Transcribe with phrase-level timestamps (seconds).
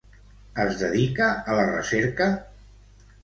[0.61, 2.31] Es dedica a la recerca?